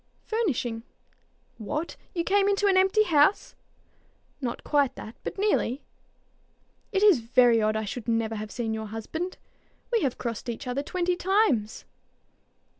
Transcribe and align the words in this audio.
"Furnishing." 0.25 0.81
"What! 1.59 1.95
you 2.15 2.23
came 2.23 2.49
into 2.49 2.65
an 2.65 2.75
empty 2.75 3.03
house?" 3.03 3.53
"Not 4.41 4.63
quite 4.63 4.95
that, 4.95 5.15
but 5.23 5.37
nearly." 5.37 5.83
"It 6.91 7.03
is 7.03 7.19
very 7.19 7.61
odd 7.61 7.75
I 7.75 7.85
should 7.85 8.07
never 8.07 8.33
have 8.33 8.49
seen 8.49 8.73
your 8.73 8.87
husband. 8.87 9.37
We 9.91 10.01
have 10.01 10.17
crossed 10.17 10.49
each 10.49 10.65
other 10.65 10.81
twenty 10.81 11.15
times." 11.15 11.85